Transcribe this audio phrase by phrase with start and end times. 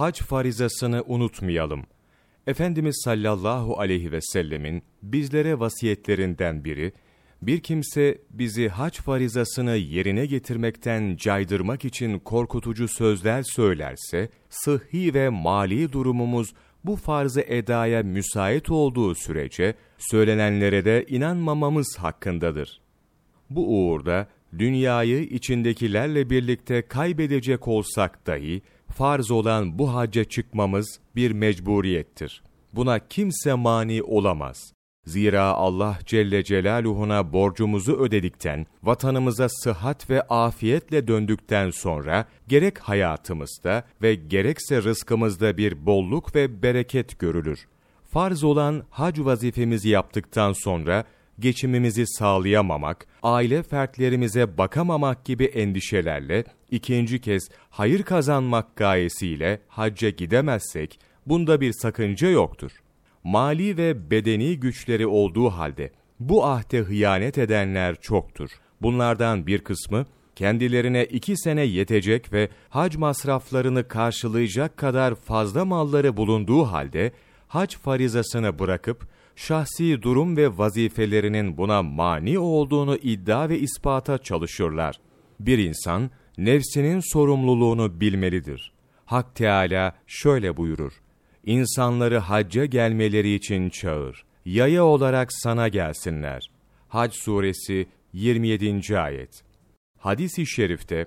[0.00, 1.84] hac farizasını unutmayalım.
[2.46, 6.92] Efendimiz sallallahu aleyhi ve sellemin bizlere vasiyetlerinden biri,
[7.42, 15.92] bir kimse bizi hac farizasını yerine getirmekten caydırmak için korkutucu sözler söylerse, sıhhi ve mali
[15.92, 16.52] durumumuz
[16.84, 22.80] bu farzı edaya müsait olduğu sürece, söylenenlere de inanmamamız hakkındadır.
[23.50, 24.28] Bu uğurda,
[24.58, 28.62] dünyayı içindekilerle birlikte kaybedecek olsak dahi,
[28.94, 32.42] farz olan bu hacca çıkmamız bir mecburiyettir.
[32.72, 34.72] Buna kimse mani olamaz.
[35.06, 44.14] Zira Allah Celle Celaluhu'na borcumuzu ödedikten, vatanımıza sıhhat ve afiyetle döndükten sonra, gerek hayatımızda ve
[44.14, 47.66] gerekse rızkımızda bir bolluk ve bereket görülür.
[48.04, 51.04] Farz olan hac vazifemizi yaptıktan sonra,
[51.38, 61.60] geçimimizi sağlayamamak, aile fertlerimize bakamamak gibi endişelerle, ikinci kez hayır kazanmak gayesiyle hacca gidemezsek, bunda
[61.60, 62.72] bir sakınca yoktur.
[63.24, 68.50] Mali ve bedeni güçleri olduğu halde, bu ahde hıyanet edenler çoktur.
[68.82, 76.64] Bunlardan bir kısmı, kendilerine iki sene yetecek ve hac masraflarını karşılayacak kadar fazla malları bulunduğu
[76.64, 77.12] halde,
[77.48, 84.96] hac farizasını bırakıp, şahsi durum ve vazifelerinin buna mani olduğunu iddia ve ispata çalışırlar.
[85.40, 86.10] Bir insan,
[86.44, 88.72] nefsinin sorumluluğunu bilmelidir.
[89.04, 90.92] Hak Teala şöyle buyurur.
[91.46, 94.24] İnsanları hacca gelmeleri için çağır.
[94.44, 96.50] Yaya olarak sana gelsinler.
[96.88, 98.98] Hac suresi 27.
[98.98, 99.42] ayet.
[99.98, 101.06] Hadis-i şerifte,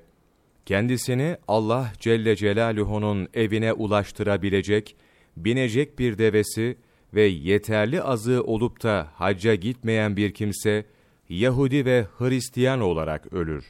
[0.65, 4.95] kendisini Allah Celle Celaluhu'nun evine ulaştırabilecek,
[5.37, 6.77] binecek bir devesi
[7.13, 10.85] ve yeterli azı olup da hacca gitmeyen bir kimse,
[11.29, 13.65] Yahudi ve Hristiyan olarak ölür.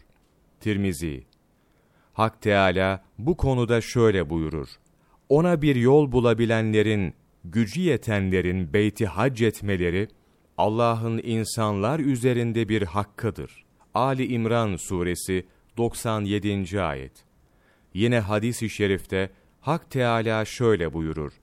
[0.59, 1.23] Tirmizi
[2.13, 4.67] Hak Teala bu konuda şöyle buyurur.
[5.29, 10.07] Ona bir yol bulabilenlerin, gücü yetenlerin beyti hac etmeleri,
[10.57, 13.65] Allah'ın insanlar üzerinde bir hakkıdır.
[13.93, 15.45] Ali İmran suresi
[15.77, 16.81] 97.
[16.81, 17.25] ayet.
[17.93, 19.29] Yine hadis-i şerifte
[19.61, 21.33] Hak Teala şöyle buyurur.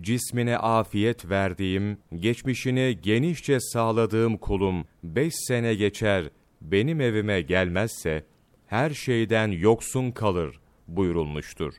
[0.00, 6.30] Cismine afiyet verdiğim, geçmişini genişçe sağladığım kulum beş sene geçer,
[6.62, 8.24] benim evime gelmezse,
[8.68, 11.74] her şeyden yoksun kalır buyurulmuştur.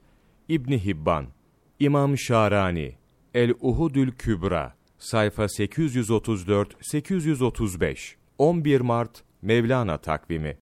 [0.48, 1.26] İbni Hibban,
[1.80, 2.96] İmam Şarani,
[3.34, 10.58] El-Uhudül Kübra, sayfa 834-835, 11 Mart Mevlana takvimi